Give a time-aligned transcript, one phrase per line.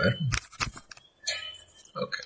[0.00, 0.18] ver.
[1.94, 2.16] Ok.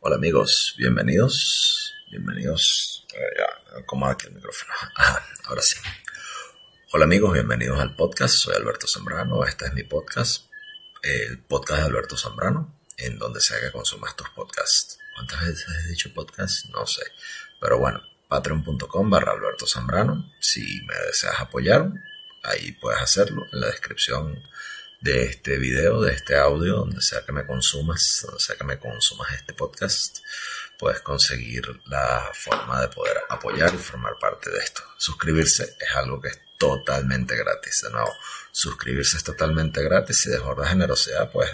[0.00, 1.94] Hola amigos, bienvenidos.
[2.10, 3.06] Bienvenidos.
[3.12, 4.72] Ya, acomoda aquí el micrófono.
[5.44, 5.76] Ahora sí.
[6.92, 8.34] Hola amigos, bienvenidos al podcast.
[8.34, 9.44] Soy Alberto Zambrano.
[9.44, 10.46] Este es mi podcast,
[11.02, 14.98] el podcast de Alberto Zambrano, en donde sea que consumas tus podcasts.
[15.14, 16.66] ¿Cuántas veces he dicho podcast?
[16.70, 17.02] No sé.
[17.60, 20.32] Pero bueno, patreon.com barra Alberto Zambrano.
[20.40, 21.90] Si me deseas apoyar,
[22.42, 24.42] ahí puedes hacerlo en la descripción
[25.00, 28.78] de este video, de este audio, donde sea que me consumas, donde sea que me
[28.78, 30.18] consumas este podcast,
[30.78, 34.82] puedes conseguir la forma de poder apoyar y formar parte de esto.
[34.96, 37.80] Suscribirse es algo que es totalmente gratis.
[37.84, 38.12] De nuevo,
[38.50, 40.20] suscribirse es totalmente gratis.
[40.20, 41.52] Si desbordas generosidad, puedes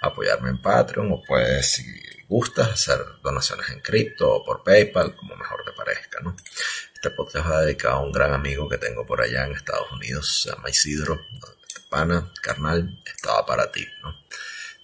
[0.00, 1.84] apoyarme en Patreon o puedes, si
[2.28, 6.36] gustas, hacer donaciones en cripto o por PayPal, como mejor te parezca, ¿no?
[6.94, 10.40] Este podcast va dedicado a un gran amigo que tengo por allá en Estados Unidos,
[10.42, 11.24] se llama Isidro.
[11.88, 14.14] Pana, carnal, estaba para ti, ¿no?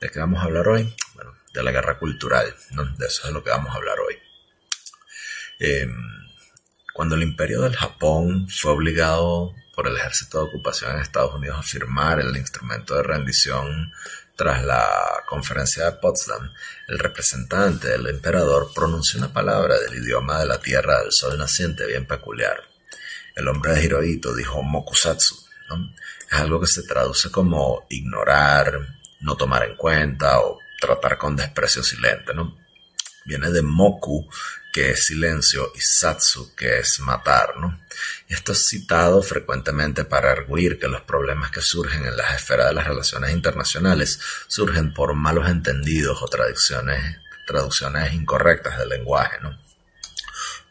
[0.00, 0.94] ¿De qué vamos a hablar hoy?
[1.14, 2.84] Bueno, de la guerra cultural, ¿no?
[2.84, 4.18] De eso es lo que vamos a hablar hoy.
[5.58, 5.88] Eh,
[6.92, 11.58] cuando el imperio del Japón fue obligado por el ejército de ocupación en Estados Unidos
[11.58, 13.92] a firmar el instrumento de rendición
[14.36, 16.52] tras la conferencia de Potsdam,
[16.88, 21.86] el representante del emperador pronunció una palabra del idioma de la tierra del sol naciente
[21.86, 22.62] bien peculiar.
[23.34, 25.36] El hombre de Hirohito dijo mokusatsu,
[25.68, 25.94] ¿no?
[26.30, 28.78] Es algo que se traduce como ignorar,
[29.20, 32.56] no tomar en cuenta o tratar con desprecio silente, ¿no?
[33.24, 34.28] Viene de moku,
[34.72, 37.80] que es silencio, y satsu, que es matar, ¿no?
[38.28, 42.68] Y esto es citado frecuentemente para arguir que los problemas que surgen en las esferas
[42.68, 49.58] de las relaciones internacionales surgen por malos entendidos o traducciones, traducciones incorrectas del lenguaje, ¿no?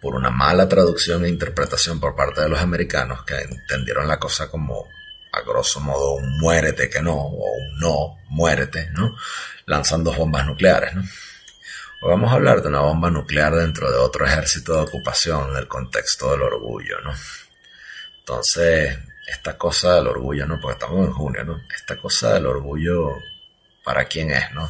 [0.02, 4.50] Por una mala traducción e interpretación por parte de los americanos que entendieron la cosa
[4.52, 4.90] como
[5.34, 9.16] a grosso modo un muérete que no, o un no, muérete, ¿no?
[9.66, 11.02] Lanzan dos bombas nucleares, ¿no?
[12.02, 15.58] Hoy vamos a hablar de una bomba nuclear dentro de otro ejército de ocupación en
[15.58, 17.14] el contexto del orgullo, ¿no?
[18.20, 20.60] Entonces, esta cosa del orgullo, ¿no?
[20.60, 21.62] Porque estamos en junio, ¿no?
[21.76, 23.18] Esta cosa del orgullo,
[23.84, 24.70] ¿para quién es, no?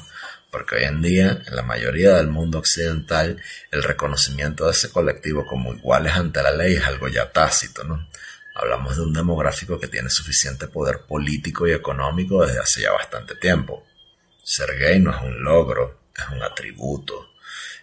[0.50, 5.46] Porque hoy en día, en la mayoría del mundo occidental, el reconocimiento de ese colectivo
[5.46, 8.08] como iguales ante la ley es algo ya tácito, ¿no?
[8.56, 13.36] Hablamos de un demográfico que tiene suficiente poder político y económico desde hace ya bastante
[13.36, 13.86] tiempo.
[14.44, 17.32] Ser gay no es un logro, es un atributo.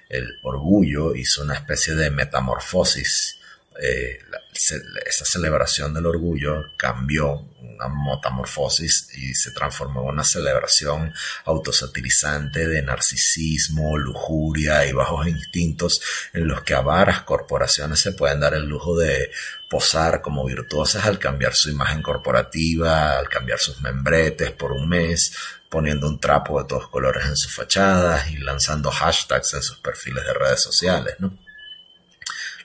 [0.09, 3.40] El orgullo hizo una especie de metamorfosis.
[3.83, 4.19] Eh,
[4.53, 11.15] esa celebración del orgullo cambió una metamorfosis y se transformó en una celebración
[11.47, 16.03] autosatirizante de narcisismo, lujuria y bajos instintos
[16.35, 19.31] en los que avaras corporaciones se pueden dar el lujo de
[19.71, 25.33] posar como virtuosas al cambiar su imagen corporativa, al cambiar sus membretes por un mes,
[25.71, 30.25] poniendo un trapo de todos colores en sus fachadas y lanzando hashtags en sus perfiles
[30.25, 31.50] de redes sociales, ¿no?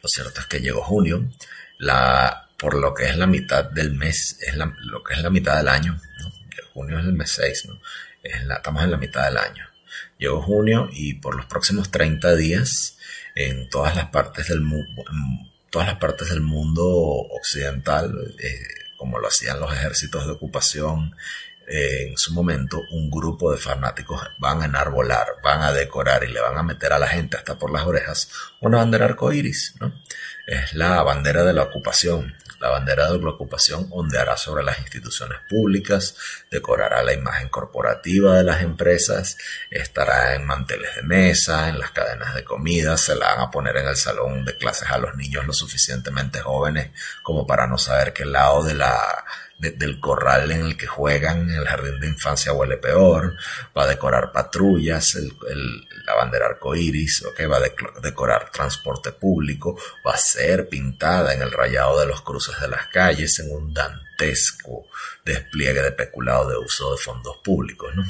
[0.06, 1.28] Lo cierto es que llegó junio,
[1.80, 5.32] la, por lo que es la mitad del mes, es la, lo que es la
[5.32, 6.00] mitad del año.
[6.76, 7.80] Junio es el mes 6, ¿no?
[8.22, 9.68] Es la, estamos en la mitad del año.
[10.20, 13.00] Llegó junio y por los próximos 30 días,
[13.34, 15.04] en todas las partes del mundo,
[15.72, 18.64] todas las partes del mundo occidental, eh,
[18.98, 21.16] como lo hacían los ejércitos de ocupación
[21.68, 26.40] en su momento, un grupo de fanáticos van a enarbolar, van a decorar y le
[26.40, 28.30] van a meter a la gente hasta por las orejas
[28.62, 29.94] una bandera arcoíris, ¿no?
[30.46, 32.36] Es la bandera de la ocupación.
[32.60, 36.16] La bandera de la ocupación ondeará sobre las instituciones públicas,
[36.50, 39.38] decorará la imagen corporativa de las empresas,
[39.70, 43.76] estará en manteles de mesa, en las cadenas de comida, se la van a poner
[43.78, 46.92] en el salón de clases a los niños lo suficientemente jóvenes
[47.24, 49.26] como para no saber qué lado de la
[49.58, 53.36] de, del corral en el que juegan, en el jardín de infancia huele peor,
[53.78, 59.80] va a decorar patrullas, el, el, la bandera arcoíris, va a de, decorar transporte público,
[60.06, 63.74] va a ser pintada en el rayado de los cruces de las calles en un
[63.74, 64.88] dantesco
[65.24, 68.04] despliegue de peculado de uso de fondos públicos, ¿no?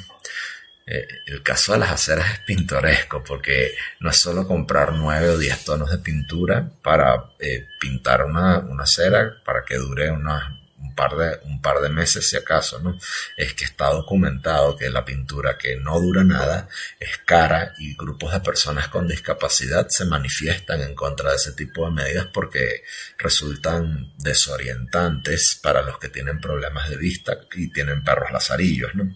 [0.88, 5.38] Eh, el caso de las aceras es pintoresco porque no es solo comprar nueve o
[5.38, 10.55] diez tonos de pintura para eh, pintar una, una acera para que dure unas un
[10.96, 12.98] par de, un par de meses si acaso, ¿no?
[13.38, 16.68] Es que está documentado que la pintura que no dura nada
[17.00, 21.86] es cara y grupos de personas con discapacidad se manifiestan en contra de ese tipo
[21.86, 22.84] de medidas porque
[23.18, 29.16] resultan desorientantes para los que tienen problemas de vista y tienen perros lazarillos, ¿no?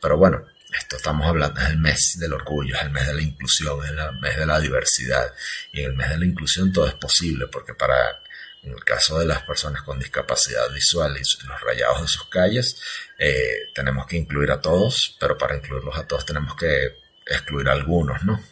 [0.00, 0.44] Pero bueno,
[0.76, 3.90] esto estamos hablando, es el mes del orgullo, es el mes de la inclusión, es
[3.90, 5.34] el mes de la diversidad.
[5.72, 8.20] Y en el mes de la inclusión todo es posible, porque para
[8.68, 12.80] en el caso de las personas con discapacidad visual y los rayados de sus calles,
[13.18, 17.72] eh, tenemos que incluir a todos, pero para incluirlos a todos tenemos que excluir a
[17.72, 18.42] algunos, ¿no?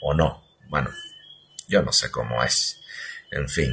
[0.00, 0.44] O no.
[0.68, 0.90] Bueno,
[1.68, 2.80] yo no sé cómo es.
[3.30, 3.72] En fin,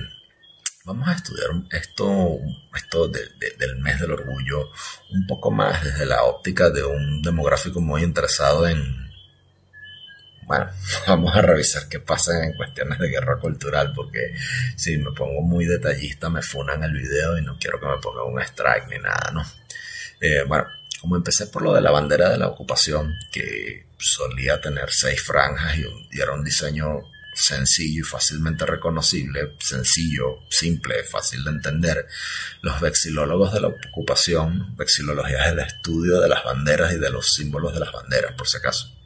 [0.86, 2.38] vamos a estudiar esto,
[2.76, 4.72] esto del mes del orgullo
[5.10, 9.09] un poco más desde la óptica de un demográfico muy interesado en
[10.50, 10.68] bueno,
[11.07, 14.34] vamos a revisar qué pasa en cuestiones de guerra cultural, porque
[14.75, 18.24] si me pongo muy detallista me funan el video y no quiero que me ponga
[18.24, 19.46] un strike ni nada, ¿no?
[20.19, 20.66] Eh, bueno,
[21.00, 25.78] como empecé por lo de la bandera de la ocupación, que solía tener seis franjas
[25.78, 25.86] y,
[26.18, 27.04] y era un diseño
[27.36, 32.07] sencillo y fácilmente reconocible, sencillo, simple, fácil de entender,
[32.63, 37.28] los vexilólogos de la ocupación, vexilología es el estudio de las banderas y de los
[37.28, 38.99] símbolos de las banderas, por si acaso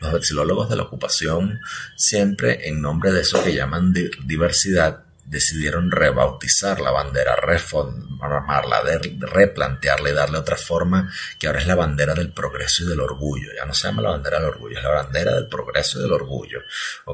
[0.00, 1.60] los vexilólogos de la ocupación,
[1.96, 3.92] siempre en nombre de eso que llaman
[4.24, 8.82] diversidad, decidieron rebautizar la bandera, reformarla,
[9.18, 13.50] replantearla y darle otra forma, que ahora es la bandera del progreso y del orgullo.
[13.56, 16.12] Ya no se llama la bandera del orgullo, es la bandera del progreso y del
[16.12, 16.60] orgullo.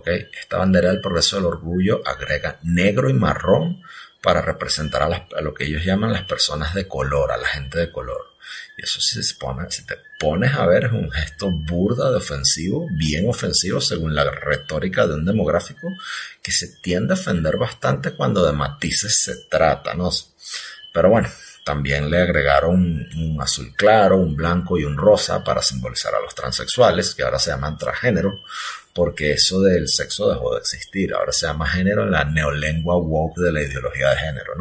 [0.05, 3.83] Esta bandera del progreso y del orgullo agrega negro y marrón
[4.23, 7.79] para representar a, a lo que ellos llaman las personas de color, a la gente
[7.79, 8.32] de color.
[8.77, 12.17] Y eso si, se pone, si te pones a ver es un gesto burda de
[12.17, 15.89] ofensivo, bien ofensivo según la retórica de un demográfico
[16.43, 20.11] que se tiende a ofender bastante cuando de matices se trata, ¿no?
[20.93, 21.29] Pero bueno,
[21.65, 26.35] también le agregaron un, azul claro, un blanco y un rosa para simbolizar a los
[26.35, 28.43] transexuales, que ahora se llaman transgénero,
[28.93, 31.15] porque eso del sexo dejó de existir.
[31.15, 34.55] Ahora se llama género en la neolengua woke de la ideología de género.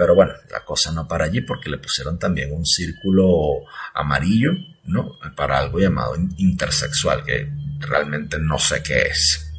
[0.00, 4.52] Pero bueno, la cosa no para allí porque le pusieron también un círculo amarillo,
[4.84, 5.18] ¿no?
[5.36, 9.52] Para algo llamado intersexual, que realmente no sé qué es.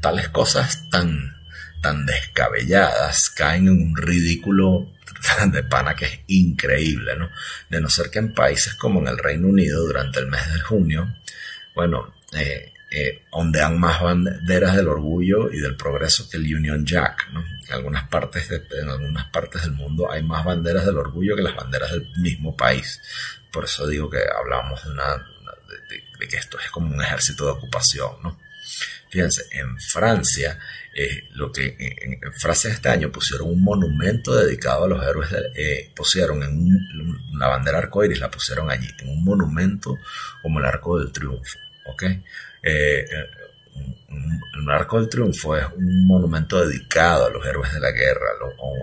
[0.00, 1.32] Tales cosas tan,
[1.80, 4.90] tan descabelladas caen en un ridículo
[5.52, 7.30] de pana que es increíble, ¿no?
[7.70, 10.58] De no ser que en países como en el Reino Unido durante el mes de
[10.58, 11.14] junio,
[11.74, 17.28] bueno, eh, eh, ondean más banderas del orgullo y del progreso que el Union Jack.
[17.32, 17.40] ¿no?
[17.40, 21.56] En, algunas partes en algunas partes del mundo hay más banderas del orgullo que las
[21.56, 23.00] banderas del mismo país.
[23.52, 25.16] Por eso digo que hablamos de, una,
[26.20, 28.12] de, que esto es como un ejército de ocupación.
[28.22, 28.38] ¿no?
[29.10, 30.58] Fíjense, en Francia,
[30.92, 35.92] eh, lo que en, Francia este año pusieron un monumento dedicado a los héroes, eh,
[35.94, 36.68] pusieron en
[37.32, 39.98] una bandera arcoíris, la pusieron allí, en un monumento
[40.42, 41.58] como el Arco del Triunfo.
[41.86, 42.02] ¿Ok?
[42.62, 43.04] Eh,
[44.64, 48.28] el Arco del Triunfo es un monumento dedicado a los héroes de la guerra,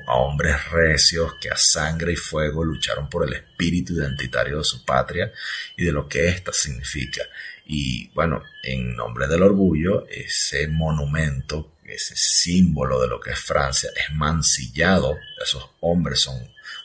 [0.08, 4.84] a hombres recios que a sangre y fuego lucharon por el espíritu identitario de su
[4.86, 5.32] patria
[5.78, 7.24] y de lo que ésta significa.
[7.66, 13.90] Y bueno, en nombre del orgullo, ese monumento, ese símbolo de lo que es Francia,
[13.96, 15.18] es mancillado.
[15.42, 16.38] Esos hombres son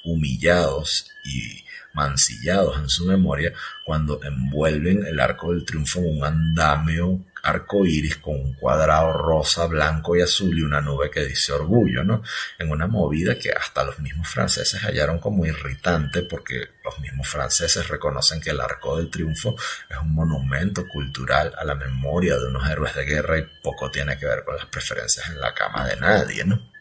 [0.04, 1.64] humillados y
[1.96, 3.52] mancillados en su memoria
[3.84, 9.66] cuando envuelven el arco del triunfo en un andamio arco iris con un cuadrado rosa,
[9.66, 12.22] blanco y azul y una nube que dice orgullo, ¿no?
[12.58, 17.88] En una movida que hasta los mismos franceses hallaron como irritante porque los mismos franceses
[17.88, 19.54] reconocen que el arco del triunfo
[19.88, 24.18] es un monumento cultural a la memoria de unos héroes de guerra y poco tiene
[24.18, 26.75] que ver con las preferencias en la cama de nadie, ¿no?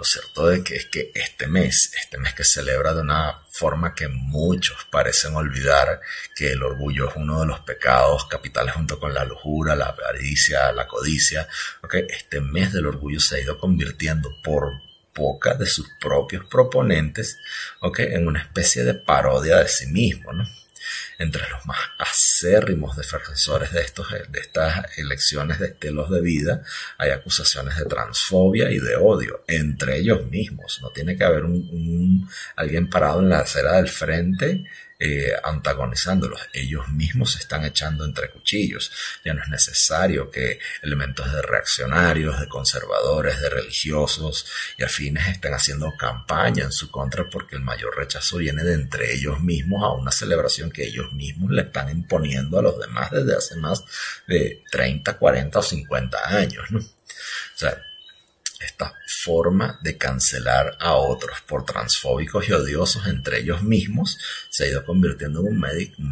[0.00, 4.08] Lo cierto que es que este mes, este mes que celebra de una forma que
[4.08, 6.00] muchos parecen olvidar
[6.34, 10.72] que el orgullo es uno de los pecados capitales junto con la lujura, la avaricia,
[10.72, 11.46] la codicia,
[11.82, 14.72] okay, este mes del orgullo se ha ido convirtiendo por
[15.12, 17.36] poca de sus propios proponentes
[17.80, 20.48] okay, en una especie de parodia de sí mismo, ¿no?
[21.18, 26.62] Entre los más acérrimos defensores de, estos, de estas elecciones de estilos de vida
[26.98, 30.78] hay acusaciones de transfobia y de odio entre ellos mismos.
[30.82, 34.64] No tiene que haber un alguien parado en la acera del frente
[35.02, 36.40] eh, antagonizándolos.
[36.52, 38.92] Ellos mismos se están echando entre cuchillos.
[39.24, 44.44] Ya no es necesario que elementos de reaccionarios, de conservadores, de religiosos
[44.76, 49.14] y afines estén haciendo campaña en su contra porque el mayor rechazo viene de entre
[49.14, 53.34] ellos mismos a una celebración que ellos mismos le están imponiendo a los demás desde
[53.34, 53.82] hace más
[54.26, 56.66] de 30, 40 o 50 años.
[56.72, 57.82] O sea,
[58.60, 64.68] esta forma de cancelar a otros por transfóbicos y odiosos entre ellos mismos se ha
[64.68, 65.60] ido convirtiendo en un,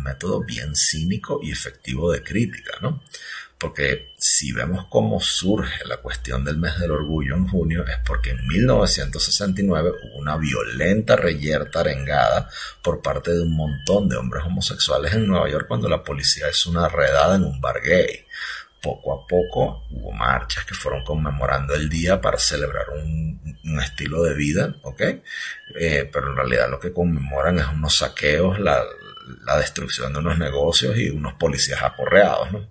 [0.02, 3.02] método bien cínico y efectivo de crítica, ¿no?
[3.59, 8.31] Porque si vemos cómo surge la cuestión del mes del orgullo en junio es porque
[8.31, 12.49] en 1969 hubo una violenta reyerta arengada
[12.83, 16.71] por parte de un montón de hombres homosexuales en Nueva York cuando la policía hizo
[16.71, 18.28] una redada en un bar gay.
[18.81, 23.29] Poco a poco hubo marchas que fueron conmemorando el día para celebrar un,
[23.83, 25.01] estilo de vida, ¿ok?
[25.79, 28.83] Eh, pero en realidad lo que conmemoran es unos saqueos, la,
[29.45, 32.71] la destrucción de unos negocios y unos policías aporreados, ¿no?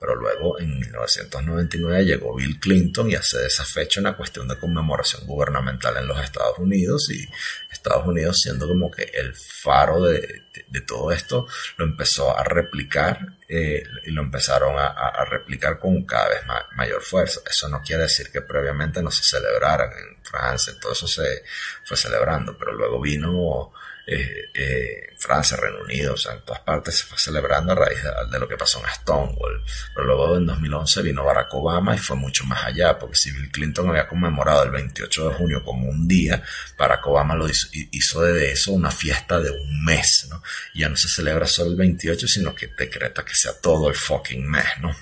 [0.00, 4.56] Pero luego en 1999 llegó Bill Clinton y hace de esa fecha una cuestión de
[4.56, 7.26] conmemoración gubernamental en los Estados Unidos y
[7.70, 10.42] Estados Unidos siendo como que el faro de,
[10.86, 16.40] todo esto lo empezó a replicar eh, y lo empezaron a, replicar con cada vez
[16.76, 17.40] mayor fuerza.
[17.48, 21.42] Eso no quiere decir que previamente no se celebraran en Francia, todo eso se
[21.84, 23.72] fue celebrando, pero luego vino
[24.10, 27.98] eh, eh, Francia, Reino Unido, o sea, en todas partes se fue celebrando a raíz
[28.30, 29.62] de, lo que pasó en Stonewall.
[29.94, 33.50] Pero luego en 2011 vino Barack Obama y fue mucho más allá, porque si Bill
[33.50, 36.42] Clinton había conmemorado el 28 de junio como un día,
[36.78, 40.42] Barack Obama lo hizo, de eso una fiesta de un mes, ¿no?
[40.74, 44.48] ya no se celebra solo el 28, sino que decreta que sea todo el fucking
[44.48, 44.96] mes, ¿no?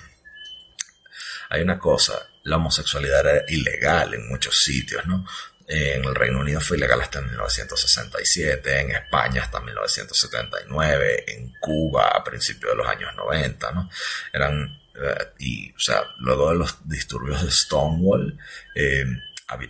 [1.49, 5.25] Hay una cosa, la homosexualidad era ilegal en muchos sitios, ¿no?
[5.69, 12.23] En el Reino Unido fue ilegal hasta 1967, en España hasta 1979, en Cuba a
[12.23, 13.89] principios de los años 90, ¿no?
[14.31, 18.39] Eran, eh, y, o sea, luego de los disturbios de Stonewall,
[18.75, 19.05] eh,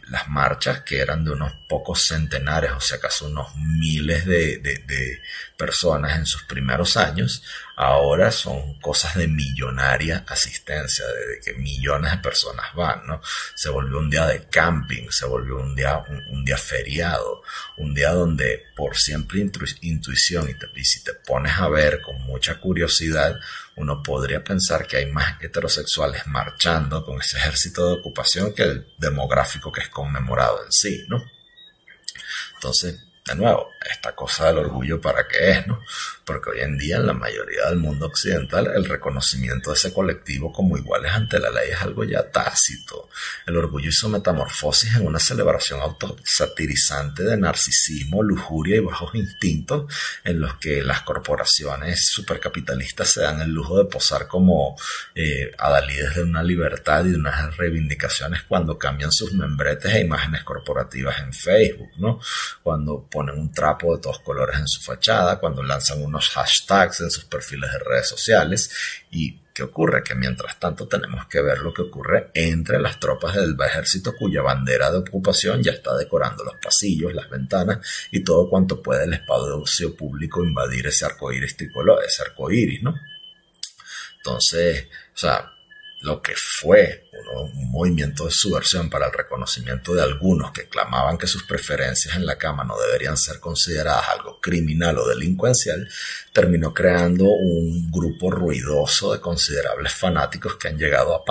[0.09, 5.21] las marchas que eran de unos pocos centenares, o sea, acaso unos miles de, de,
[5.55, 7.43] personas en sus primeros años,
[7.75, 13.21] ahora son cosas de millonaria asistencia, de, que millones de personas van, ¿no?
[13.53, 17.43] Se volvió un día de camping, se volvió un día, un, día feriado,
[17.77, 19.47] un día donde por siempre
[19.81, 23.39] intuición y, y si te pones a ver con mucha curiosidad,
[23.77, 28.93] uno podría pensar que hay más heterosexuales marchando con ese ejército de ocupación que el
[28.97, 31.23] demográfico que es conmemorado en sí, ¿no?
[32.55, 35.81] Entonces, de nuevo, esta cosa del orgullo para qué es, ¿no?
[36.23, 40.51] Porque hoy en día en la mayoría del mundo occidental el reconocimiento de ese colectivo
[40.51, 43.09] como iguales ante la ley es algo ya tácito.
[43.45, 49.93] El orgullo hizo metamorfosis en una celebración autosatirizante de narcisismo, lujuria y bajos instintos
[50.23, 54.77] en los que las corporaciones supercapitalistas se dan el lujo de posar como
[55.15, 60.43] eh, adalides de una libertad y de unas reivindicaciones cuando cambian sus membretes e imágenes
[60.43, 62.19] corporativas en Facebook, ¿no?
[62.63, 67.09] Cuando ponen un trapo de todos colores en su fachada, cuando lanzan unos hashtags en
[67.09, 68.69] sus perfiles de redes sociales.
[69.09, 70.03] ¿Y qué ocurre?
[70.03, 74.43] Que mientras tanto tenemos que ver lo que ocurre entre las tropas del ejército cuya
[74.43, 77.79] bandera de ocupación ya está decorando los pasillos, las ventanas
[78.11, 82.93] y todo cuanto puede el espacio público invadir ese arcoíris tricolor, ese arcoíris, ¿no?
[84.17, 85.56] Entonces, o sea,
[86.01, 91.27] lo que fue un movimiento de subversión para el reconocimiento de algunos que clamaban que
[91.27, 95.87] sus preferencias en la cama no deberían ser consideradas algo criminal o delincuencial,
[96.31, 101.25] terminó creando un grupo ruidoso de considerables fanáticos que han llegado a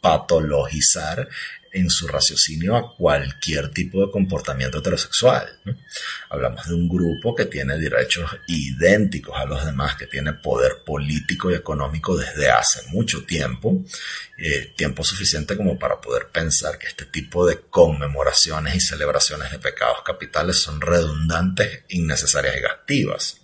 [0.00, 1.28] patologizar
[1.76, 5.60] en su raciocinio a cualquier tipo de comportamiento heterosexual.
[6.30, 11.50] Hablamos de un grupo que tiene derechos idénticos a los demás, que tiene poder político
[11.50, 13.84] y económico desde hace mucho tiempo,
[14.38, 19.58] eh, tiempo suficiente como para poder pensar que este tipo de conmemoraciones y celebraciones de
[19.58, 23.40] pecados capitales son redundantes, innecesarias y gastivas.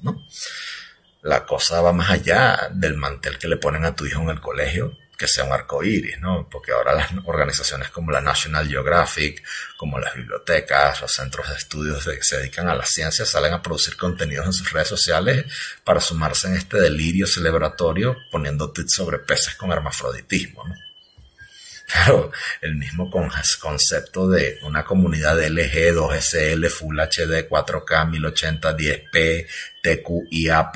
[1.21, 4.41] La cosa va más allá del mantel que le ponen a tu hijo en el
[4.41, 6.49] colegio que sea un arco iris, ¿no?
[6.51, 9.43] Porque ahora las organizaciones como la National Geographic,
[9.77, 13.63] como las bibliotecas, los centros de estudios que se dedican a la ciencia, salen a
[13.63, 15.45] producir contenidos en sus redes sociales
[15.85, 20.75] para sumarse en este delirio celebratorio poniendo tweets sobre peces con hermafroditismo, ¿no?
[21.87, 29.47] Claro, el mismo concepto de una comunidad LG, 2SL, Full HD, 4K, 1080, 10p,
[29.83, 30.73] TQIA+++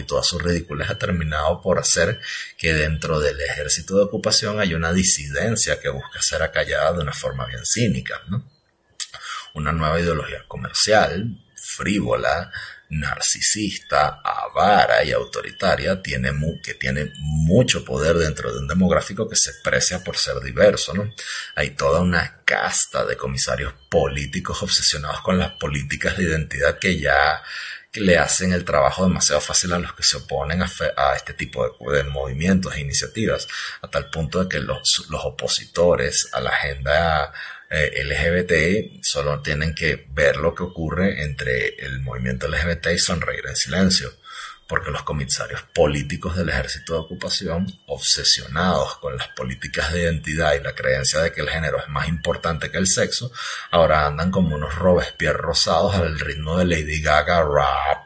[0.00, 2.20] y todas sus ridículas ha terminado por hacer
[2.56, 7.12] que dentro del ejército de ocupación hay una disidencia que busca ser acallada de una
[7.12, 8.50] forma bien cínica, ¿no?
[9.54, 12.50] Una nueva ideología comercial, frívola,
[12.90, 16.32] narcisista, avara y autoritaria, tiene
[16.62, 21.12] que tiene mucho poder dentro de un demográfico que se precia por ser diverso, ¿no?
[21.54, 27.42] Hay toda una casta de comisarios políticos obsesionados con las políticas de identidad que ya
[27.94, 30.66] le hacen el trabajo demasiado fácil a los que se oponen a,
[31.16, 33.48] este tipo de, movimientos e iniciativas,
[33.82, 37.32] a tal punto de que los, los opositores a la agenda
[37.70, 43.44] eh, LGBT solo tienen que ver lo que ocurre entre el movimiento LGBT y sonreír
[43.48, 44.12] en silencio.
[44.66, 50.62] porque los comisarios políticos del ejército de ocupación, obsesionados con las políticas de identidad y
[50.62, 53.32] la creencia de que el género es más importante que el sexo,
[53.72, 57.42] ahora andan como unos Robespierre rosados al ritmo de Lady Gaga,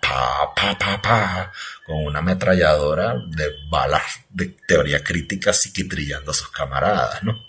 [0.00, 1.52] pa, pa, pa, pa,
[1.84, 7.44] con una ametralladora de balas de teoría crítica psiquitrillando a sus camaradas, ¿no?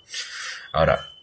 [0.74, 1.14] Ahora,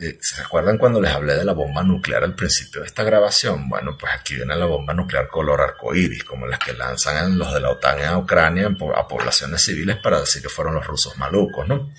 [0.00, 3.68] eh, ¿Se acuerdan cuando les hablé de la bomba nuclear al principio de esta grabación?
[3.68, 7.60] Bueno, pues aquí viene la bomba nuclear color arcoíris, como las que lanzan los de
[7.60, 11.92] la OTAN en Ucrania a poblaciones civiles para decir que fueron los rusos malucos, ¿no?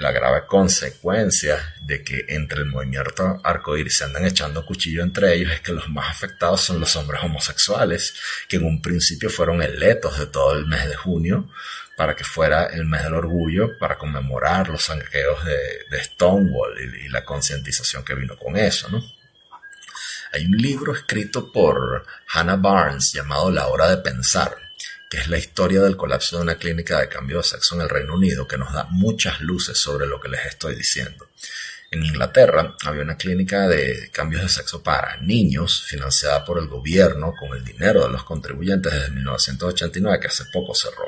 [0.00, 5.52] La grave consecuencia de que entre el movimiento arcoíris se andan echando cuchillo entre ellos
[5.52, 8.14] es que los más afectados son los hombres homosexuales,
[8.48, 11.50] que en un principio fueron eletos de todo el mes de junio
[11.98, 17.22] para que fuera el mes del orgullo, para conmemorar los saqueos de, Stonewall y, la
[17.22, 18.88] concientización que vino con eso.
[20.32, 24.56] Hay un libro escrito por Hannah Barnes llamado La hora de pensar,
[25.10, 27.88] que es la historia del colapso de una clínica de cambio de sexo en el
[27.88, 31.28] Reino Unido, que nos da muchas luces sobre lo que les estoy diciendo.
[31.90, 37.34] En Inglaterra había una clínica de cambios de sexo para niños financiada por el gobierno
[37.36, 41.06] con el dinero de los contribuyentes desde 1989 que hace poco cerró.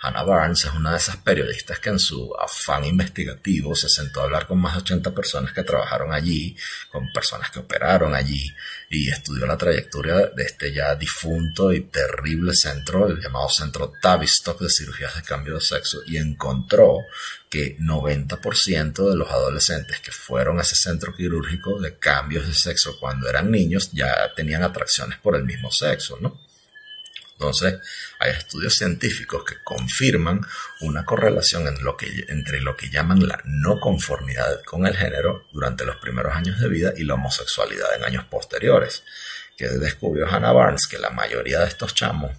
[0.00, 4.24] Hannah Barnes es una de esas periodistas que en su afán investigativo se sentó a
[4.24, 6.56] hablar con más de 80 personas que trabajaron allí,
[6.90, 8.50] con personas que operaron allí
[8.90, 14.60] y estudió la trayectoria de este ya difunto y terrible centro, el llamado Centro Tavistock
[14.60, 16.98] de Cirugías de Cambio de Sexo, y encontró
[17.48, 22.98] que 90% de los adolescentes que fueron a ese centro quirúrgico de cambios de sexo
[22.98, 26.43] cuando eran niños ya tenían atracciones por el mismo sexo, ¿no?
[27.34, 27.80] Entonces,
[28.20, 30.40] hay estudios científicos que confirman
[30.80, 36.34] una correlación entre lo que llaman la no conformidad con el género durante los primeros
[36.34, 39.02] años de vida y la homosexualidad en años posteriores.
[39.56, 42.32] Que descubrió Hannah Barnes que la mayoría de estos chamos,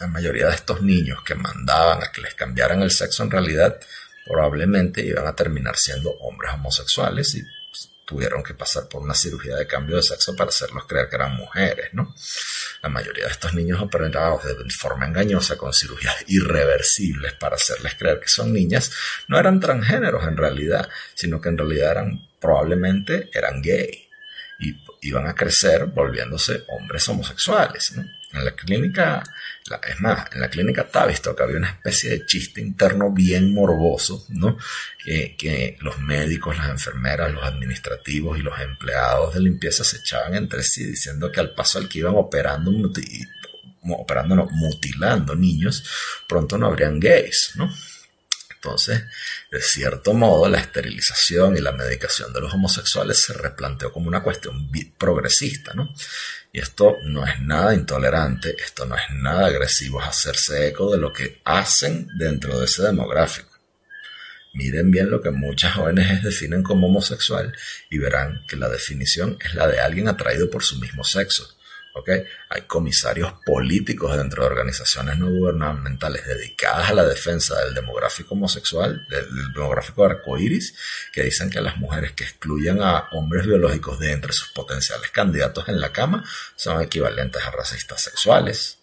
[0.00, 3.78] la mayoría de estos niños que mandaban a que les cambiaran el sexo en realidad,
[4.26, 7.42] probablemente iban a terminar siendo hombres homosexuales y
[8.06, 11.36] tuvieron que pasar por una cirugía de cambio de sexo para hacerlos creer que eran
[11.36, 12.14] mujeres, ¿no?
[12.82, 18.20] La mayoría de estos niños operados de forma engañosa con cirugías irreversibles para hacerles creer
[18.20, 18.92] que son niñas
[19.26, 24.08] no eran transgéneros en realidad, sino que en realidad eran probablemente eran gay
[24.60, 27.92] y iban a crecer volviéndose hombres homosexuales.
[28.32, 29.22] En la clínica,
[29.88, 34.56] es más, en la clínica Tavistock había una especie de chiste interno bien morboso, ¿no?
[35.04, 40.62] que los médicos, las enfermeras, los administrativos y los empleados de limpieza se echaban entre
[40.62, 42.70] sí diciendo que al paso al que iban operando,
[43.90, 45.84] operando no, mutilando niños,
[46.28, 47.72] pronto no habrían gays, ¿no?
[48.66, 49.04] Entonces,
[49.52, 54.24] de cierto modo, la esterilización y la medicación de los homosexuales se replanteó como una
[54.24, 55.94] cuestión progresista, ¿no?
[56.56, 60.96] Y esto no es nada intolerante, esto no es nada agresivo, es hacerse eco de
[60.96, 63.50] lo que hacen dentro de ese demográfico.
[64.54, 67.54] Miren bien lo que muchas ONGs definen como homosexual
[67.90, 71.55] y verán que la definición es la de alguien atraído por su mismo sexo.
[72.50, 79.06] Hay comisarios políticos dentro de organizaciones no gubernamentales dedicadas a la defensa del demográfico homosexual,
[79.08, 80.74] del, demográfico arcoíris,
[81.12, 85.68] que dicen que las mujeres que excluyan a hombres biológicos de entre sus potenciales candidatos
[85.68, 88.78] en la cama son equivalentes a racistas sexuales.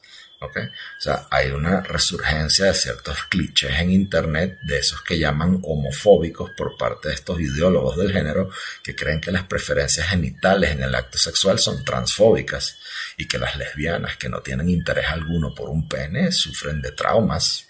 [0.46, 6.52] O sea, hay una resurgencia de ciertos clichés en Internet de esos que llaman homofóbicos
[6.52, 8.50] por parte de estos ideólogos del género
[8.82, 12.78] que creen que las preferencias genitales en el acto sexual son transfóbicas
[13.18, 17.68] y que las lesbianas que no tienen interés alguno por un pene sufren de traumas.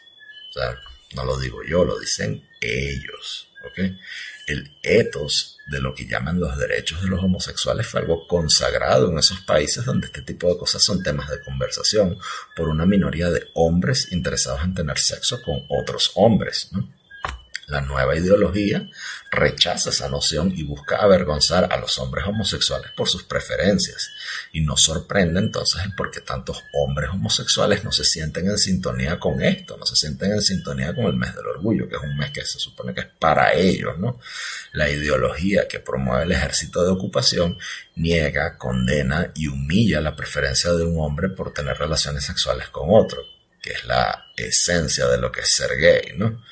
[0.49, 0.79] O sea,
[1.15, 3.49] no lo digo yo, lo dicen ellos.
[3.65, 3.79] ¿ok?
[4.47, 9.17] El ethos de lo que llaman los derechos de los homosexuales fue algo consagrado en
[9.17, 12.17] esos países donde este tipo de cosas son temas de conversación
[12.55, 16.69] por una minoría de hombres interesados en tener sexo con otros hombres.
[16.71, 16.89] ¿no?
[17.67, 18.89] La nueva ideología
[19.31, 24.11] rechaza esa noción y busca avergonzar a los hombres homosexuales por sus preferencias.
[24.51, 29.19] Y nos sorprende entonces el por qué tantos hombres homosexuales no se sienten en sintonía
[29.19, 32.17] con esto, no se sienten en sintonía con el mes del orgullo, que es un
[32.17, 34.19] mes que se supone que es para ellos, ¿no?
[34.73, 37.57] La ideología que promueve el ejército de ocupación
[37.95, 43.21] niega, condena y humilla la preferencia de un hombre por tener relaciones sexuales con otro,
[43.61, 46.43] que es la esencia de lo que es ser gay, ¿no?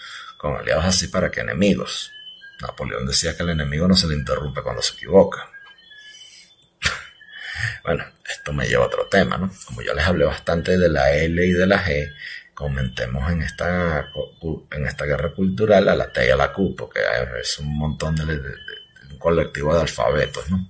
[0.42, 2.12] Con aliados así para que enemigos.
[2.62, 5.52] Napoleón decía que el enemigo no se le interrumpe cuando se equivoca.
[7.84, 9.52] bueno, esto me lleva a otro tema, ¿no?
[9.68, 12.12] Como ya les hablé bastante de la L y de la G,
[12.56, 14.12] comentemos en esta,
[14.72, 17.02] en esta guerra cultural a la T y a la Q, porque
[17.40, 18.24] es un montón de,
[19.12, 20.68] un colectivo de alfabetos, ¿no?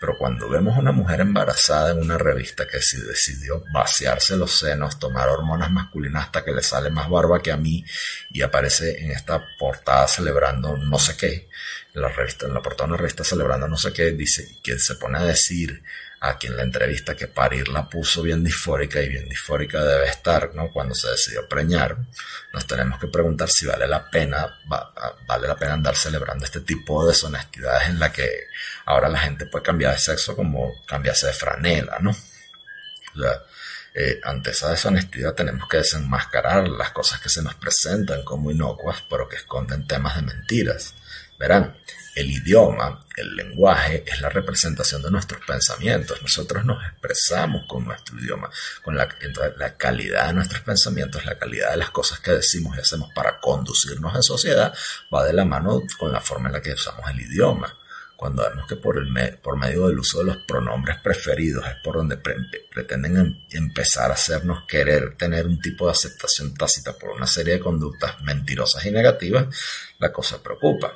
[0.00, 5.28] Pero cuando vemos una mujer embarazada en una revista que decidió vaciarse los senos, tomar
[5.28, 7.84] hormonas masculinas hasta que le sale más barba que a mí
[8.30, 11.48] y aparece en esta portada celebrando no sé qué,
[11.94, 14.78] en la revista, en la portada de una revista celebrando no sé qué, dice que
[14.78, 15.82] se pone a decir
[16.20, 20.54] a quien la entrevista que parir la puso bien disfórica y bien disfórica debe estar,
[20.54, 20.70] ¿no?
[20.70, 21.96] Cuando se decidió preñar,
[22.52, 24.58] nos tenemos que preguntar si vale la pena,
[25.26, 28.28] vale la pena andar celebrando este tipo de deshonestidades en la que
[28.86, 32.10] ahora la gente puede cambiar de sexo como cambiarse de franela, ¿no?
[32.10, 33.42] O sea,
[33.94, 39.02] eh, ante esa deshonestidad tenemos que desenmascarar las cosas que se nos presentan como inocuas,
[39.08, 40.94] pero que esconden temas de mentiras.
[41.38, 41.76] Verán,
[42.18, 46.20] el idioma, el lenguaje, es la representación de nuestros pensamientos.
[46.20, 48.50] Nosotros nos expresamos con nuestro idioma,
[48.82, 49.08] con la,
[49.56, 53.38] la calidad de nuestros pensamientos, la calidad de las cosas que decimos y hacemos para
[53.38, 54.74] conducirnos en sociedad,
[55.14, 57.78] va de la mano con la forma en la que usamos el idioma
[58.18, 61.98] cuando vemos que por, el por medio del uso de los pronombres preferidos es por
[61.98, 67.28] donde pretenden em-, empezar a hacernos querer tener un tipo de aceptación tácita por una
[67.28, 69.46] serie de conductas mentirosas y negativas,
[70.00, 70.94] la cosa preocupa.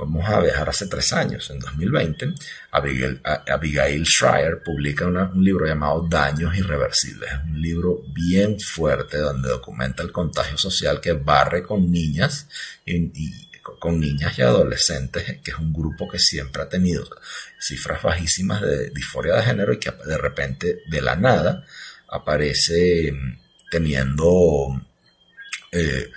[0.00, 2.32] Vamos a viajar hace tres años, en 2020,
[2.70, 7.30] Abigail, Schreier publica un libro llamado Daños Irreversibles.
[7.30, 12.48] Es un libro bien fuerte donde documenta el contagio social que barre con niñas
[12.86, 13.10] y,
[13.78, 17.06] con niñas y adolescentes, que es un grupo que siempre ha tenido
[17.58, 21.66] cifras bajísimas de disforia de género y que de repente, de la nada,
[22.08, 23.38] aparece mm,
[23.70, 24.80] teniendo
[25.72, 26.10] eh,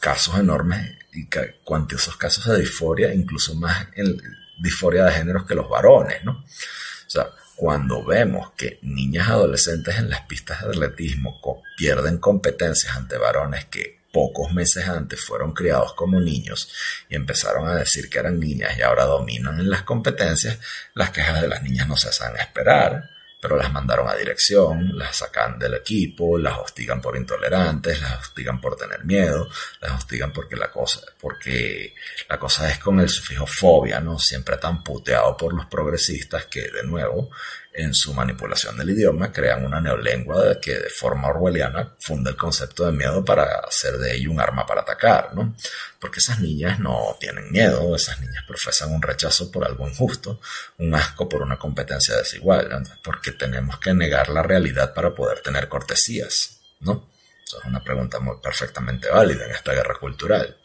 [0.00, 1.28] casos enormes y
[1.64, 4.20] cuantiosos casos de disforia, incluso más en
[4.58, 6.32] disforia de género que los varones, ¿no?
[6.32, 11.40] O sea, cuando vemos que niñas adolescentes en las pistas de atletismo
[11.76, 16.70] pierden competencias ante varones que pocos meses antes fueron criados como niños
[17.08, 20.58] y empezaron a decir que eran niñas y ahora dominan en las competencias,
[20.94, 23.08] las quejas de las niñas no se hacen esperar
[23.42, 28.60] pero las mandaron a dirección, las sacan del equipo, las hostigan por intolerantes, las hostigan
[28.60, 29.48] por tener miedo,
[29.80, 31.92] las hostigan porque la cosa, porque
[32.28, 34.16] la cosa es con el sufijo fobia, ¿no?
[34.16, 37.30] Siempre tan puteado por los progresistas que, de nuevo,
[37.74, 42.84] en su manipulación del idioma crean una neolengua que de forma orwelliana funda el concepto
[42.84, 45.56] de miedo para hacer de ello un arma para atacar, ¿no?
[45.98, 50.40] Porque esas niñas no tienen miedo, esas niñas profesan un rechazo por algo injusto,
[50.78, 52.82] un asco por una competencia desigual, ¿no?
[53.02, 57.12] porque tenemos que negar la realidad para poder tener cortesías, ¿no?
[57.44, 60.56] Es una pregunta muy perfectamente válida en esta guerra cultural.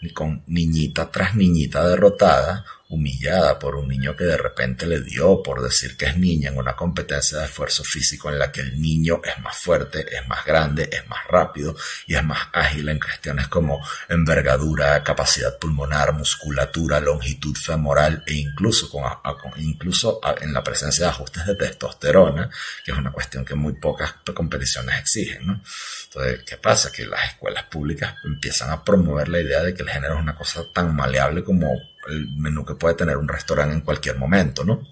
[0.00, 5.42] Y con niñita tras niñita derrotada, humillada por un niño que de repente le dio
[5.42, 8.80] por decir que es niña en una competencia de esfuerzo físico en la que el
[8.80, 11.76] niño es más fuerte, es más grande, es más rápido
[12.06, 18.90] y es más ágil en cuestiones como envergadura, capacidad pulmonar, musculatura, longitud femoral e incluso,
[19.56, 22.50] incluso en la presencia de ajustes de testosterona,
[22.84, 25.62] que es una cuestión que muy pocas competiciones exigen.
[26.04, 26.92] Entonces, ¿qué pasa?
[26.92, 30.34] Que las escuelas públicas empiezan a promover la idea de que el género es una
[30.34, 31.68] cosa tan maleable como
[32.08, 34.86] el menú que puede tener un restaurante en cualquier momento, ¿no?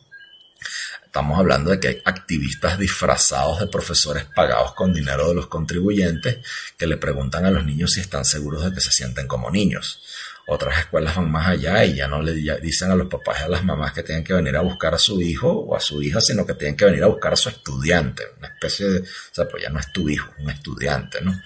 [1.04, 6.38] Estamos hablando de que hay activistas disfrazados de profesores pagados con dinero de los contribuyentes
[6.78, 10.00] que le preguntan a los niños si están seguros de que se sienten como niños.
[10.46, 13.48] Otras escuelas van más allá y ya no le dicen a los papás y a
[13.48, 16.20] las mamás que tienen que venir a buscar a su hijo o a su hija,
[16.20, 18.24] sino que tienen que venir a buscar a su estudiante.
[18.38, 21.38] Una especie de, o sea, pues ya no es tu hijo, un estudiante, ¿no?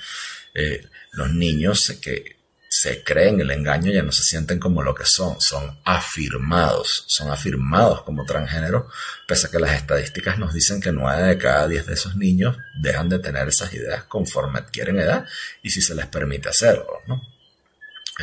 [0.55, 2.36] Eh, los niños que
[2.79, 7.31] se creen el engaño, ya no se sienten como lo que son, son afirmados, son
[7.31, 8.89] afirmados como transgénero,
[9.27, 12.59] pese a que las estadísticas nos dicen que nueve de cada diez de esos niños
[12.79, 15.25] dejan de tener esas ideas conforme adquieren edad
[15.63, 17.36] y si se les permite hacerlo, ¿no?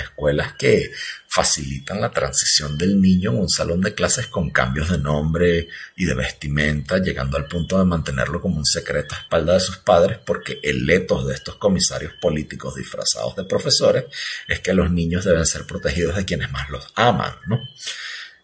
[0.01, 0.91] Escuelas que
[1.27, 6.06] facilitan la transición del niño en un salón de clases con cambios de nombre y
[6.06, 10.19] de vestimenta, llegando al punto de mantenerlo como un secreto a espalda de sus padres,
[10.25, 14.06] porque el etos de estos comisarios políticos disfrazados de profesores
[14.47, 17.62] es que los niños deben ser protegidos de quienes más los aman, ¿no?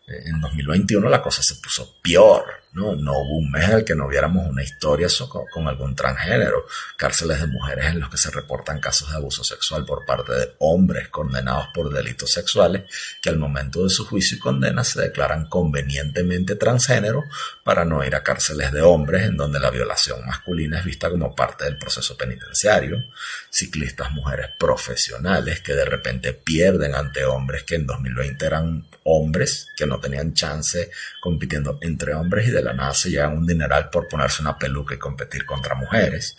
[0.07, 2.95] En 2021 la cosa se puso peor, ¿no?
[2.95, 5.07] No hubo un mes en el que no viéramos una historia
[5.53, 6.65] con, algún transgénero,
[6.97, 10.55] cárceles de mujeres en los que se reportan casos de abuso sexual por parte de
[10.59, 12.83] hombres condenados por delitos sexuales
[13.21, 17.23] que al momento de su juicio y condena se declaran convenientemente transgénero
[17.63, 21.35] para no ir a cárceles de hombres en donde la violación masculina es vista como
[21.35, 23.05] parte del proceso penitenciario,
[23.49, 29.87] ciclistas mujeres profesionales que de repente pierden ante hombres que en 2020 eran hombres que
[29.87, 34.07] no tenían chance compitiendo entre hombres y de la nada se llevan un dineral por
[34.07, 36.35] ponerse una peluca y competir contra mujeres.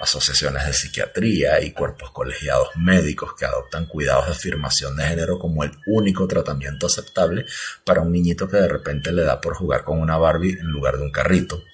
[0.00, 5.64] asociaciones de psiquiatría y cuerpos colegiados médicos que adoptan cuidados de afirmación de género como
[5.64, 7.46] el único tratamiento aceptable
[7.84, 10.98] para un niñito que de repente le da por jugar con una Barbie en lugar
[10.98, 11.64] de un carrito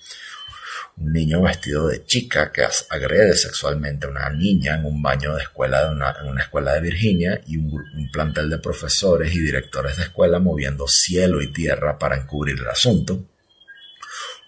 [0.96, 5.42] un niño vestido de chica que agrede sexualmente a una niña en un baño de
[5.42, 9.96] escuela de una, en una escuela de Virginia y un, plantel de profesores y directores
[9.96, 13.24] de escuela moviendo cielo y tierra para encubrir el asunto.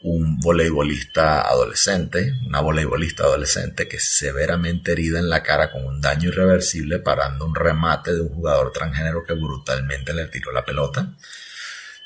[0.02, 6.28] Un voleibolista adolescente, una voleibolista adolescente que severamente herida en la cara con un daño
[6.28, 11.12] irreversible parando un remate de un jugador transgénero que brutalmente le tiró la pelota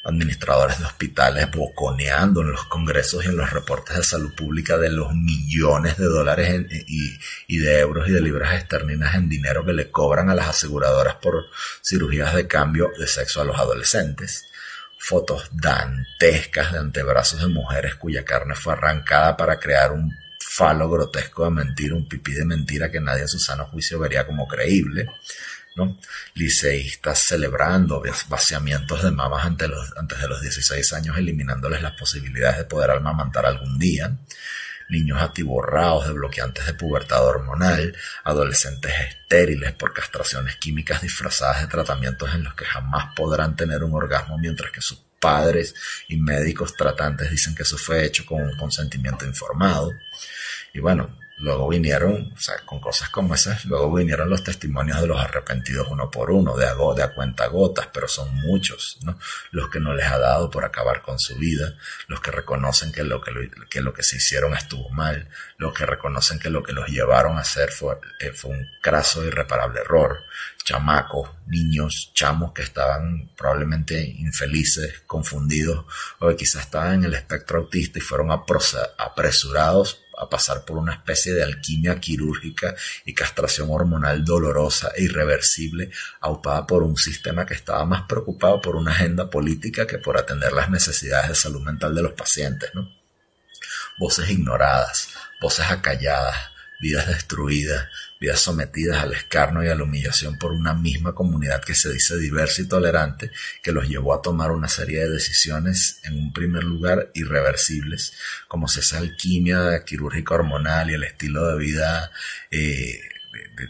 [0.03, 4.91] administradores de hospitales boconeando en los congresos y en los reportes de salud pública de
[4.91, 9.91] los millones de dólares y, de euros y de libras esterlinas en dinero que le
[9.91, 11.45] cobran a las aseguradoras por
[11.83, 14.50] cirugías de cambio de sexo a los adolescentes.
[15.03, 21.45] Fotos dantescas de antebrazos de mujeres cuya carne fue arrancada para crear un falo grotesco
[21.45, 25.09] de mentira, un pipí de mentira que nadie en su sano juicio vería como creíble
[25.77, 25.99] ¿no?
[26.35, 31.99] Liceístas celebrando vaciamientos de mamas antes de, los, antes de los 16 años, eliminándoles las
[31.99, 34.17] posibilidades de poder amamantar algún día.
[34.91, 42.35] Niños atiborrados de bloqueantes de pubertad hormonal, adolescentes estériles por castraciones químicas disfrazadas de tratamientos
[42.35, 45.75] en los que jamás podrán tener un orgasmo mientras que sus padres
[46.09, 49.93] y médicos tratantes dicen que eso fue hecho con un consentimiento informado.
[50.73, 55.07] Y bueno, Luego vinieron, o sea, con cosas como esas, luego vinieron los testimonios de
[55.07, 59.19] los arrepentidos uno por uno, de a, de a cuenta gotas, pero son muchos, ¿no?
[59.51, 61.77] Los que no les ha dado por acabar con su vida,
[62.09, 65.87] los que reconocen que lo que, que, lo que se hicieron estuvo mal, los que
[65.87, 69.81] reconocen que lo que los llevaron a hacer fue, eh, fue un craso e irreparable
[69.81, 70.19] error,
[70.63, 75.87] chamacos, niños, chamos que estaban probablemente infelices, confundidos,
[76.19, 80.93] o que quizás estaban en el espectro autista y fueron apresurados a pasar por una
[80.93, 87.55] especie de alquimia quirúrgica y castración hormonal dolorosa e irreversible, aupada por un sistema que
[87.55, 91.95] estaba más preocupado por una agenda política que por atender las necesidades de salud mental
[91.95, 92.71] de los pacientes.
[92.75, 92.89] ¿no?
[93.99, 95.09] Voces ignoradas,
[95.41, 96.37] voces acalladas,
[96.81, 97.89] vidas destruidas,
[98.21, 102.19] vidas sometidas al escarno y a la humillación por una misma comunidad que se dice
[102.19, 103.31] diversa y tolerante,
[103.63, 108.13] que los llevó a tomar una serie de decisiones, en un primer lugar, irreversibles,
[108.47, 112.13] como esa alquimia quirúrgica hormonal y el estilo de vida
[112.51, 113.01] eh,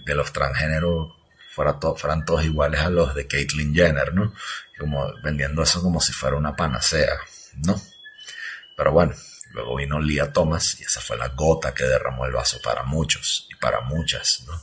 [0.04, 1.12] de, los transgéneros
[1.54, 4.34] fuera fueran todos iguales a los de Caitlyn Jenner, ¿no?
[4.78, 7.18] Como vendiendo eso como si fuera una panacea,
[7.64, 7.80] ¿no?
[8.76, 9.14] Pero bueno,
[9.50, 13.46] Luego vino Lia Thomas y esa fue la gota que derramó el vaso para muchos
[13.50, 14.44] y para muchas.
[14.46, 14.60] ¿no?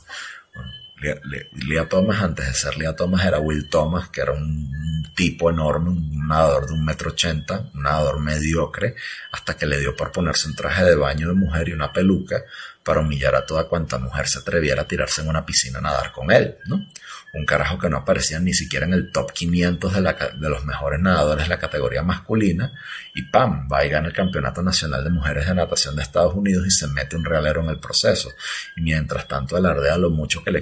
[1.00, 4.72] Lia, Thomas, antes de ser Lia Thomas, era Will Thomas, que era un
[5.14, 8.94] tipo enorme, un nadador de un metro ochenta, un nadador mediocre,
[9.32, 12.42] hasta que le dio por ponerse un traje de baño de mujer y una peluca
[12.82, 16.12] para humillar a toda cuanta mujer se atreviera a tirarse en una piscina a nadar
[16.12, 16.86] con él, ¿no?
[17.34, 21.00] un carajo que no aparecía ni siquiera en el top 500 de, de los mejores
[21.00, 22.72] nadadores de la categoría masculina,
[23.14, 23.68] y ¡pam!
[23.70, 26.88] va y gana el Campeonato Nacional de Mujeres de Natación de Estados Unidos y se
[26.88, 28.32] mete un realero en el proceso.
[28.76, 30.58] Y mientras tanto alardea lo mucho que le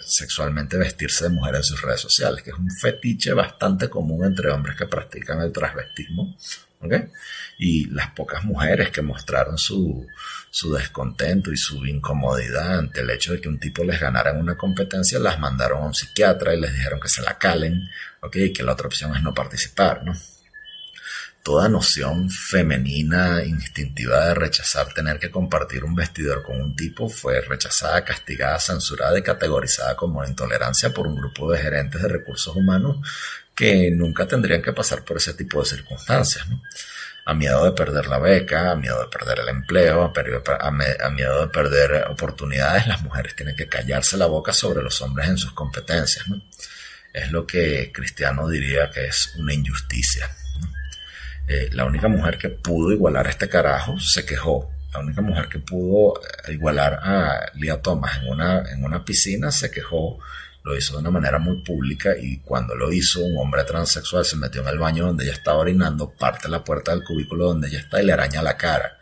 [0.00, 4.50] sexualmente vestirse de mujer en sus redes sociales, que es un fetiche bastante común entre
[4.50, 6.36] hombres que practican el transvestismo.
[7.58, 10.06] Y las pocas mujeres que mostraron su,
[10.50, 14.38] su descontento y su incomodidad ante el hecho de que un tipo les ganara en
[14.38, 17.88] una competencia, las mandaron a un psiquiatra y les dijeron que se la calen,
[18.22, 18.36] ¿ok?
[18.36, 20.14] Y que la otra opción es no participar, ¿no?
[21.48, 27.40] Toda noción femenina instintiva de rechazar tener que compartir un vestidor con un tipo fue
[27.40, 32.98] rechazada, castigada, censurada y categorizada como intolerancia por un grupo de gerentes de recursos humanos
[33.54, 36.46] que nunca tendrían que pasar por ese tipo de circunstancias,
[37.24, 40.12] a miedo de perder la beca, a miedo de perder el empleo,
[40.60, 45.26] a, miedo de perder oportunidades, las mujeres tienen que callarse la boca sobre los hombres
[45.30, 46.28] en sus competencias.
[46.28, 46.42] ¿no?
[47.14, 50.28] Es lo que Cristiano diría que es una injusticia.
[51.48, 54.70] Eh, la única mujer que pudo igualar a este carajo se quejó.
[54.92, 59.70] La única mujer que pudo igualar a Lia Thomas en una, en una piscina se
[59.70, 60.18] quejó
[60.68, 64.36] lo hizo de una manera muy pública y cuando lo hizo un hombre transexual se
[64.36, 67.78] metió en el baño donde ella estaba orinando, parte la puerta del cubículo donde ella
[67.78, 68.97] está y le araña la cara.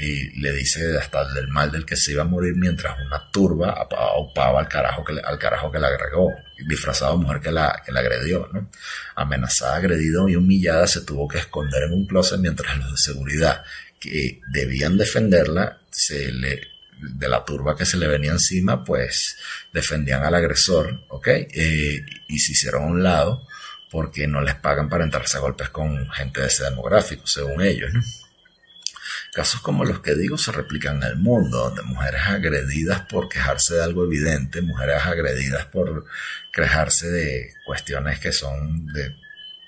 [0.00, 3.86] Y le dice hasta del mal del que se iba a morir mientras una turba
[3.90, 6.30] aupaba al carajo que al carajo que la agregó,
[6.66, 8.70] disfrazado de mujer que la, que la agredió, ¿no?
[9.14, 13.62] Amenazada, agredida y humillada se tuvo que esconder en un closet mientras los de seguridad
[14.00, 16.60] que debían defenderla se le
[17.00, 19.36] de la turba que se le venía encima, pues
[19.72, 21.28] defendían al agresor, ¿ok?
[21.28, 23.46] Eh, y se hicieron a un lado
[23.90, 27.90] porque no les pagan para entrarse a golpes con gente de ese demográfico, según ellos.
[29.32, 33.74] Casos como los que digo se replican en el mundo, donde mujeres agredidas por quejarse
[33.74, 36.06] de algo evidente, mujeres agredidas por
[36.52, 39.14] quejarse de cuestiones que son de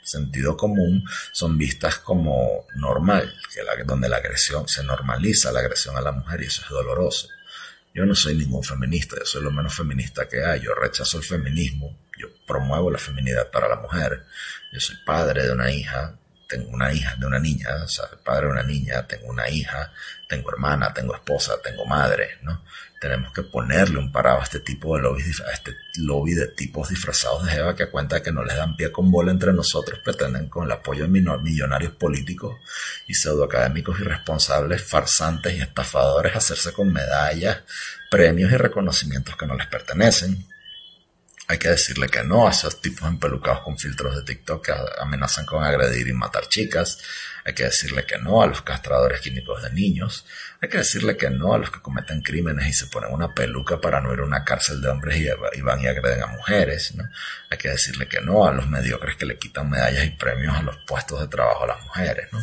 [0.03, 6.01] sentido común, son vistas como normal, que donde la agresión se normaliza la agresión a
[6.01, 7.29] la mujer y eso es doloroso.
[7.95, 11.25] Yo no soy ningún feminista, yo soy lo menos feminista que hay, yo rechazo el
[11.25, 14.25] feminismo, yo promuevo la feminidad para la mujer,
[14.73, 16.20] yo soy padre de una hija,
[16.51, 19.93] tengo una hija de una niña, o sea, padre de una niña, tengo una hija,
[20.29, 22.65] tengo hermana, tengo esposa, tengo madre, ¿no?
[23.01, 26.89] Tenemos que ponerle un parado a este tipo de lobbies, a este lobby de tipos
[26.89, 30.49] disfrazados de Jeva que cuenta que no les dan pie con bola entre nosotros, pretenden
[30.49, 32.59] con el apoyo de millonarios políticos
[33.07, 37.61] y pseudoacadémicos irresponsables, farsantes y estafadores hacerse con medallas,
[38.11, 40.45] premios y reconocimientos que no les pertenecen
[41.51, 45.45] hay que decirle que no a esos tipos empelucados con filtros de TikTok que amenazan
[45.45, 46.99] con agredir y matar chicas.
[47.45, 50.25] Hay que decirle que no a los castradores químicos de niños.
[50.61, 53.81] Hay que decirle que no a los que cometen crímenes y se ponen una peluca
[53.81, 56.95] para no ir a una cárcel de hombres y, van y agreden a mujeres.
[56.95, 57.09] ¿no?
[57.51, 60.63] Hay que decirle que no a los mediocres que le quitan medallas y premios a
[60.63, 62.29] los puestos de trabajo a las mujeres.
[62.33, 62.39] ¿no?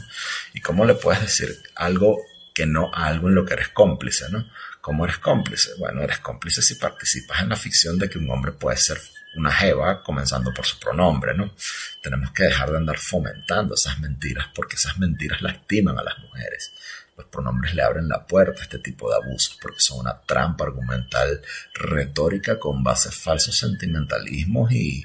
[0.54, 2.18] ¿Y cómo le puedes decir algo
[2.54, 4.26] que no a algo en lo que eres cómplice?
[4.30, 4.52] ¿no?
[4.88, 5.72] ¿Cómo eres cómplice?
[5.80, 8.98] Bueno, eres cómplice si participas en la ficción de que un hombre puede ser
[9.36, 11.54] una jeva, comenzando por su pronombre, ¿no?
[12.02, 16.72] Tenemos que dejar de andar fomentando esas mentiras porque esas mentiras lastiman a las mujeres.
[17.18, 20.64] Los pronombres le abren la puerta a este tipo de abusos porque son una trampa
[20.64, 21.42] argumental
[21.74, 25.04] retórica con bases falsos sentimentalismos y,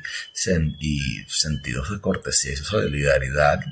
[0.79, 3.64] y sentidos de cortesía y solidaridad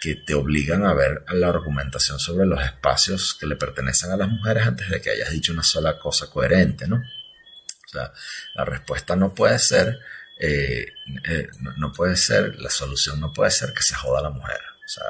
[0.00, 4.28] que te obligan a ver la argumentación sobre los espacios que le pertenecen a las
[4.28, 6.96] mujeres antes de que hayas dicho una sola cosa coherente, ¿no?
[6.96, 8.12] O sea,
[8.54, 9.98] la respuesta no puede ser,
[10.38, 10.86] eh,
[11.24, 14.60] eh, no, puede ser, la solución no puede ser que se joda a la mujer.
[14.84, 15.04] O sea,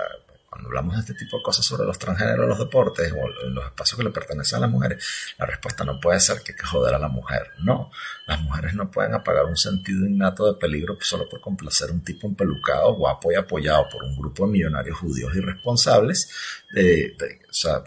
[0.57, 3.99] cuando hablamos de este tipo de cosas sobre los transgéneros, los deportes o los espacios
[3.99, 5.05] que le pertenecen a las mujeres,
[5.38, 7.53] la respuesta no puede ser que hay que joder a la mujer.
[7.59, 7.90] No,
[8.27, 12.03] las mujeres no pueden apagar un sentido innato de peligro solo por complacer a un
[12.03, 16.31] tipo empelucado, guapo y apoyado por un grupo de millonarios judíos irresponsables.
[16.73, 17.14] De,
[17.49, 17.83] o sea,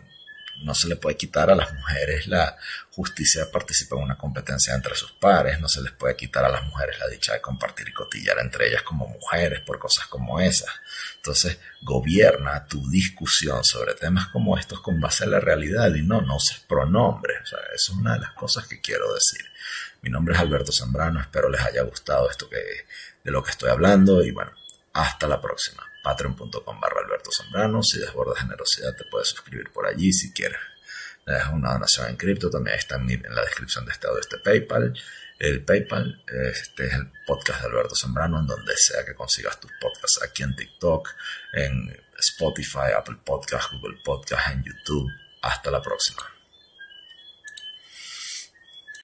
[0.62, 2.58] no se le puede quitar a las mujeres la
[2.92, 6.50] justicia de participar en una competencia entre sus pares, no se les puede quitar a
[6.50, 10.40] las mujeres la dicha de compartir y cotillar entre ellas como mujeres por cosas como
[10.40, 10.70] esas.
[11.16, 16.22] Entonces, gobierna tu discusión sobre temas como estos con base en la realidad y no,
[16.22, 17.42] no uses pronombres.
[17.44, 19.46] O sea, eso es una de las cosas que quiero decir.
[20.02, 22.58] Mi nombre es Alberto Zambrano, espero les haya gustado esto que,
[23.24, 24.52] de lo que estoy hablando y bueno,
[24.94, 27.84] hasta la próxima patreon.com barra Alberto Zambrano.
[27.84, 30.60] Si desborda generosidad, te puedes suscribir por allí si quieres.
[31.26, 34.94] Le una donación en cripto, también está en, la descripción de este este PayPal.
[35.38, 39.72] El PayPal, este es el podcast de Alberto Zambrano, en donde sea que consigas tus
[39.80, 41.08] podcasts, aquí en TikTok,
[41.54, 45.08] en Spotify, Apple Podcast, Google Podcast, en YouTube.
[45.42, 46.39] Hasta la próxima.